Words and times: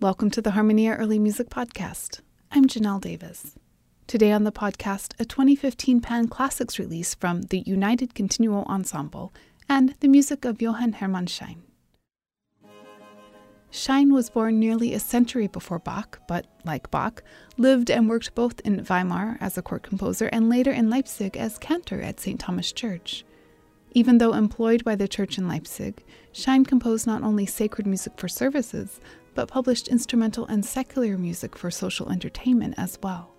Welcome 0.00 0.30
to 0.30 0.40
the 0.40 0.52
Harmonia 0.52 0.92
Early 0.92 1.18
Music 1.18 1.50
Podcast. 1.50 2.20
I'm 2.52 2.66
Janelle 2.66 3.00
Davis. 3.00 3.56
Today 4.06 4.30
on 4.30 4.44
the 4.44 4.52
podcast, 4.52 5.12
a 5.18 5.24
2015 5.24 6.00
Pan 6.00 6.28
Classics 6.28 6.78
release 6.78 7.16
from 7.16 7.42
the 7.42 7.64
United 7.66 8.14
Continuo 8.14 8.64
Ensemble 8.68 9.34
and 9.68 9.96
the 9.98 10.06
music 10.06 10.44
of 10.44 10.62
Johann 10.62 10.92
Hermann 10.92 11.26
Schein. 11.26 11.64
Schein 13.72 14.12
was 14.12 14.30
born 14.30 14.60
nearly 14.60 14.94
a 14.94 15.00
century 15.00 15.48
before 15.48 15.80
Bach, 15.80 16.20
but, 16.28 16.46
like 16.64 16.92
Bach, 16.92 17.24
lived 17.56 17.90
and 17.90 18.08
worked 18.08 18.36
both 18.36 18.60
in 18.60 18.84
Weimar 18.84 19.36
as 19.40 19.58
a 19.58 19.62
court 19.62 19.82
composer 19.82 20.26
and 20.26 20.48
later 20.48 20.70
in 20.70 20.88
Leipzig 20.88 21.36
as 21.36 21.58
cantor 21.58 22.00
at 22.00 22.20
St. 22.20 22.38
Thomas 22.38 22.70
Church. 22.70 23.24
Even 23.92 24.18
though 24.18 24.34
employed 24.34 24.84
by 24.84 24.94
the 24.94 25.08
church 25.08 25.38
in 25.38 25.48
Leipzig, 25.48 26.04
Schein 26.30 26.64
composed 26.64 27.04
not 27.04 27.24
only 27.24 27.46
sacred 27.46 27.84
music 27.84 28.12
for 28.16 28.28
services, 28.28 29.00
but 29.38 29.46
published 29.46 29.86
instrumental 29.86 30.46
and 30.46 30.64
secular 30.64 31.16
music 31.16 31.56
for 31.56 31.70
social 31.70 32.10
entertainment 32.10 32.74
as 32.76 32.98
well. 33.04 33.37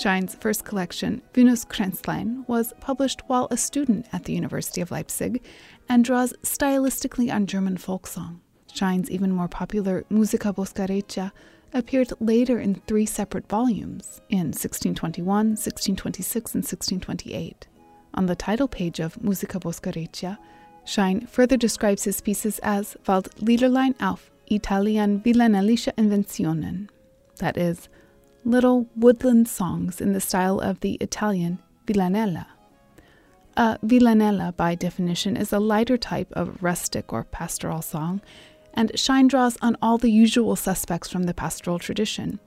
Schein's 0.00 0.34
first 0.34 0.64
collection, 0.64 1.20
Venus 1.34 1.66
Kränzlein, 1.66 2.48
was 2.48 2.72
published 2.80 3.20
while 3.26 3.48
a 3.50 3.58
student 3.58 4.06
at 4.14 4.24
the 4.24 4.32
University 4.32 4.80
of 4.80 4.90
Leipzig 4.90 5.42
and 5.90 6.02
draws 6.02 6.32
stylistically 6.42 7.30
on 7.30 7.44
German 7.44 7.76
folk 7.76 8.06
song. 8.06 8.40
Schein's 8.72 9.10
even 9.10 9.30
more 9.30 9.46
popular 9.46 10.06
Musica 10.08 10.54
Boscareccia 10.54 11.32
appeared 11.74 12.14
later 12.18 12.58
in 12.58 12.76
three 12.86 13.04
separate 13.04 13.46
volumes 13.46 14.22
in 14.30 14.54
1621, 14.56 15.26
1626, 15.26 16.54
and 16.54 16.64
1628. 16.64 17.66
On 18.14 18.24
the 18.24 18.34
title 18.34 18.68
page 18.68 19.00
of 19.00 19.22
Musica 19.22 19.60
Boscareccia, 19.60 20.38
Schein 20.86 21.26
further 21.26 21.58
describes 21.58 22.04
his 22.04 22.22
pieces 22.22 22.58
as 22.60 22.96
Waldliederlein 23.04 24.00
auf 24.00 24.30
Italian 24.46 25.20
villanellische 25.20 25.92
Inventionen, 25.96 26.88
that 27.36 27.58
is, 27.58 27.90
little 28.44 28.86
woodland 28.96 29.48
songs 29.48 30.00
in 30.00 30.12
the 30.12 30.20
style 30.20 30.60
of 30.60 30.80
the 30.80 30.94
Italian 30.94 31.58
villanella. 31.86 32.46
A 33.56 33.78
villanella, 33.84 34.56
by 34.56 34.74
definition, 34.74 35.36
is 35.36 35.52
a 35.52 35.58
lighter 35.58 35.96
type 35.96 36.32
of 36.32 36.62
rustic 36.62 37.12
or 37.12 37.24
pastoral 37.24 37.82
song, 37.82 38.20
and 38.72 38.92
Schein 38.98 39.28
draws 39.28 39.58
on 39.60 39.76
all 39.82 39.98
the 39.98 40.10
usual 40.10 40.56
suspects 40.56 41.10
from 41.10 41.24
the 41.24 41.34
pastoral 41.34 41.78
tradition 41.78 42.38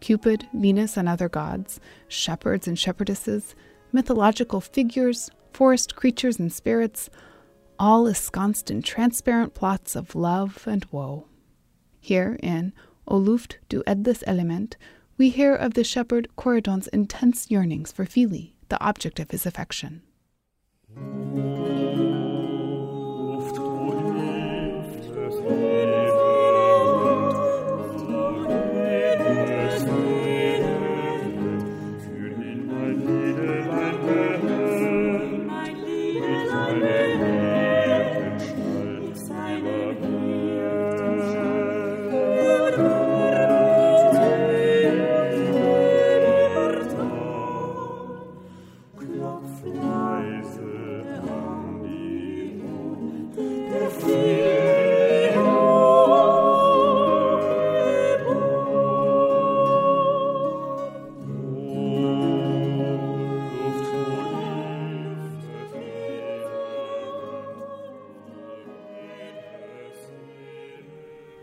Cupid, 0.00 0.48
Venus, 0.52 0.96
and 0.96 1.08
other 1.08 1.28
gods, 1.28 1.78
shepherds 2.08 2.66
and 2.66 2.76
shepherdesses, 2.76 3.54
mythological 3.92 4.60
figures, 4.60 5.30
forest 5.52 5.94
creatures 5.94 6.40
and 6.40 6.52
spirits, 6.52 7.08
all 7.78 8.06
ensconced 8.06 8.70
in 8.70 8.82
transparent 8.82 9.54
plots 9.54 9.94
of 9.94 10.14
love 10.14 10.66
and 10.66 10.84
woe. 10.90 11.26
Here 12.00 12.36
in 12.42 12.72
O 13.06 13.16
Luft 13.16 13.58
du 13.68 13.82
edles 13.86 14.24
Element, 14.26 14.76
we 15.22 15.28
hear 15.28 15.54
of 15.54 15.74
the 15.74 15.84
shepherd 15.84 16.26
Corydon's 16.36 16.88
intense 16.88 17.48
yearnings 17.48 17.92
for 17.92 18.04
Fili, 18.04 18.56
the 18.70 18.80
object 18.80 19.20
of 19.20 19.30
his 19.30 19.46
affection. 19.46 20.02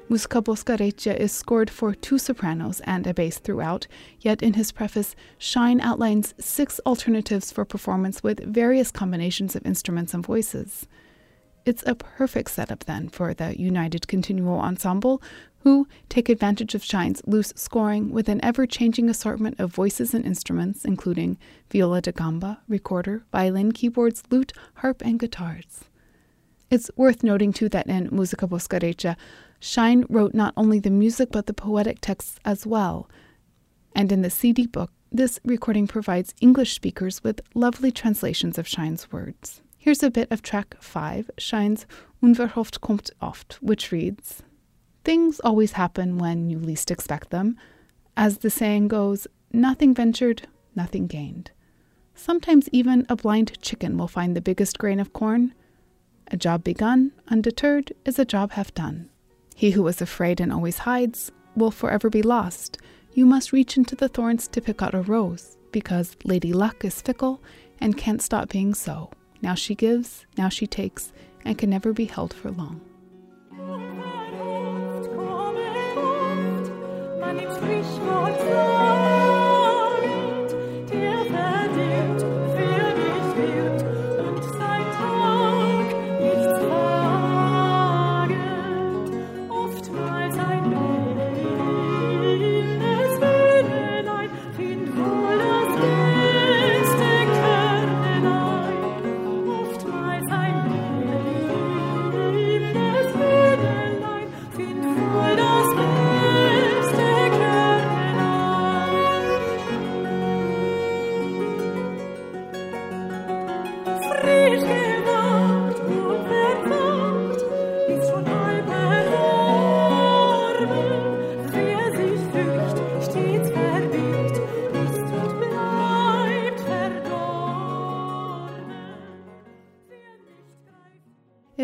Musica 0.10 0.42
Boscareccia 0.42 1.16
is 1.16 1.32
scored 1.32 1.70
for 1.70 1.94
two 1.94 2.18
sopranos 2.18 2.82
and 2.86 3.06
a 3.06 3.14
bass 3.14 3.38
throughout, 3.38 3.86
yet 4.20 4.42
in 4.42 4.54
his 4.54 4.72
preface, 4.72 5.16
Schein 5.38 5.80
outlines 5.80 6.34
six 6.40 6.80
alternatives 6.84 7.52
for 7.52 7.64
performance 7.64 8.24
with 8.24 8.44
various 8.44 8.90
combinations 8.90 9.56
of 9.56 9.64
instruments 9.68 10.16
and 10.16 10.26
voices. 10.26 10.88
It's 11.64 11.84
a 11.86 11.94
perfect 11.94 12.50
setup, 12.50 12.86
then, 12.86 13.10
for 13.10 13.36
the 13.36 13.56
United 13.62 14.08
Continuo 14.08 14.60
Ensemble, 14.60 15.22
who 15.60 15.88
take 16.08 16.28
advantage 16.28 16.74
of 16.74 16.84
Schein's 16.84 17.22
loose 17.28 17.54
scoring 17.56 18.10
with 18.10 18.30
an 18.30 18.44
ever 18.44 18.66
changing 18.66 19.12
assortment 19.12 19.60
of 19.60 19.72
voices 19.72 20.16
and 20.16 20.26
instruments, 20.26 20.86
including 20.86 21.38
viola 21.72 22.02
da 22.02 22.12
gamba, 22.12 22.62
recorder, 22.68 23.26
violin, 23.32 23.74
keyboards, 23.74 24.24
lute, 24.32 24.54
harp, 24.76 25.04
and 25.06 25.20
guitars. 25.20 25.82
It's 26.72 26.90
worth 26.96 27.22
noting, 27.22 27.54
too, 27.54 27.70
that 27.70 27.88
in 27.88 28.10
Musica 28.12 28.48
Boscareccia, 28.48 29.16
Schein 29.60 30.06
wrote 30.10 30.34
not 30.34 30.54
only 30.56 30.80
the 30.80 30.90
music 30.90 31.30
but 31.32 31.48
the 31.48 31.54
poetic 31.54 32.00
texts 32.02 32.40
as 32.46 32.66
well. 32.66 33.10
And 33.96 34.12
in 34.12 34.22
the 34.22 34.30
CD 34.30 34.66
book, 34.66 34.92
this 35.12 35.40
recording 35.44 35.88
provides 35.88 36.34
English 36.40 36.74
speakers 36.74 37.24
with 37.24 37.42
lovely 37.54 37.92
translations 37.92 38.58
of 38.58 38.68
Schein's 38.68 39.12
words. 39.12 39.62
Here's 39.78 40.04
a 40.04 40.12
bit 40.12 40.32
of 40.32 40.42
track 40.42 40.76
5, 40.80 41.32
Schein's 41.38 41.86
Unverhofft 42.22 42.80
kommt 42.82 43.12
oft, 43.22 43.58
which 43.62 43.92
reads 43.92 44.44
Things 45.04 45.40
always 45.40 45.74
happen 45.74 46.18
when 46.18 46.50
you 46.50 46.60
least 46.60 46.92
expect 46.92 47.30
them. 47.30 47.58
As 48.16 48.40
the 48.40 48.50
saying 48.50 48.90
goes, 48.90 49.26
nothing 49.52 49.94
ventured, 49.94 50.48
nothing 50.76 51.08
gained. 51.08 51.52
Sometimes 52.14 52.70
even 52.74 53.06
a 53.08 53.16
blind 53.16 53.60
chicken 53.62 53.98
will 53.98 54.10
find 54.10 54.36
the 54.36 54.42
biggest 54.42 54.78
grain 54.78 55.00
of 55.00 55.14
corn. 55.14 55.54
A 56.28 56.38
job 56.38 56.64
begun, 56.64 57.14
undeterred, 57.30 57.94
is 58.06 58.20
a 58.20 58.26
job 58.26 58.52
half 58.52 58.74
done. 58.74 59.10
He 59.60 59.72
who 59.72 59.86
is 59.90 60.02
afraid 60.02 60.40
and 60.40 60.54
always 60.54 60.78
hides 60.78 61.34
will 61.54 61.70
forever 61.70 62.10
be 62.10 62.22
lost. 62.22 62.78
You 63.12 63.26
must 63.26 63.52
reach 63.52 63.76
into 63.76 63.94
the 63.94 64.08
thorns 64.08 64.48
to 64.48 64.62
pick 64.62 64.82
out 64.82 64.94
a 64.94 65.02
rose, 65.02 65.58
because 65.74 66.16
Lady 66.24 66.54
Luck 66.54 66.86
is 66.86 67.02
fickle 67.02 67.44
and 67.82 67.98
can't 67.98 68.22
stop 68.22 68.48
being 68.48 68.74
so. 68.74 69.12
Now 69.42 69.56
she 69.56 69.76
gives, 69.76 70.26
now 70.38 70.48
she 70.48 70.66
takes, 70.66 71.12
and 71.44 71.58
can 71.58 71.70
never 71.70 71.92
be 71.92 72.06
held 72.06 72.34
for 72.34 72.52
long. 72.52 72.80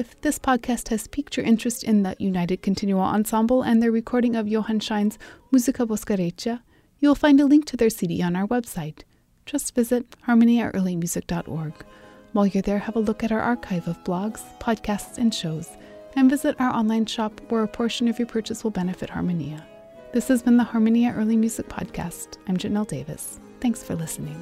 This 0.03 0.37
podcast 0.37 0.89
has 0.89 1.07
piqued 1.07 1.37
your 1.37 1.45
interest 1.45 1.81
in 1.81 2.03
the 2.03 2.17
United 2.19 2.61
Continuo 2.61 2.99
Ensemble 2.99 3.61
and 3.61 3.81
their 3.81 3.93
recording 3.93 4.35
of 4.35 4.45
Johann 4.45 4.81
Schein's 4.81 5.17
Musica 5.53 5.85
Boscareccia, 5.85 6.59
you 6.99 7.07
will 7.07 7.15
find 7.15 7.39
a 7.39 7.45
link 7.45 7.65
to 7.67 7.77
their 7.77 7.89
CD 7.89 8.21
on 8.21 8.35
our 8.35 8.45
website. 8.45 9.03
Just 9.45 9.73
visit 9.73 10.05
harmoniaearlymusic.org. 10.27 11.73
While 12.33 12.47
you're 12.47 12.61
there, 12.61 12.79
have 12.79 12.97
a 12.97 12.99
look 12.99 13.23
at 13.23 13.31
our 13.31 13.39
archive 13.39 13.87
of 13.87 14.03
blogs, 14.03 14.41
podcasts, 14.59 15.17
and 15.17 15.33
shows, 15.33 15.69
and 16.17 16.29
visit 16.29 16.59
our 16.59 16.75
online 16.75 17.05
shop 17.05 17.39
where 17.47 17.63
a 17.63 17.67
portion 17.67 18.09
of 18.09 18.19
your 18.19 18.27
purchase 18.27 18.65
will 18.65 18.71
benefit 18.71 19.09
Harmonia. 19.09 19.65
This 20.11 20.27
has 20.27 20.43
been 20.43 20.57
the 20.57 20.65
Harmonia 20.65 21.13
Early 21.15 21.37
Music 21.37 21.69
Podcast. 21.69 22.37
I'm 22.49 22.57
Janelle 22.57 22.87
Davis. 22.87 23.39
Thanks 23.61 23.81
for 23.81 23.95
listening. 23.95 24.35